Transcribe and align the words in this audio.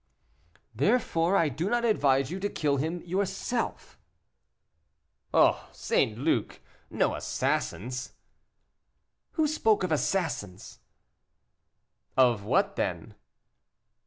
"Therefore 0.73 1.37
I 1.37 1.47
do 1.47 1.69
not 1.69 1.85
advise 1.85 2.31
you 2.31 2.39
to 2.39 2.49
kill 2.49 2.77
him 2.77 3.03
yourself." 3.03 3.99
"Oh, 5.31 5.69
St. 5.73 6.17
Luc, 6.17 6.59
no 6.89 7.13
assassins." 7.13 8.13
"Who 9.33 9.47
spoke 9.47 9.83
of 9.83 9.91
assassins?" 9.91 10.79
"Of 12.17 12.43
what 12.43 12.77
then?" 12.77 13.13